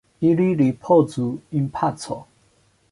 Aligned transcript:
Ili 0.29 0.47
ripozu 0.61 1.29
en 1.61 1.71
paco. 1.77 2.21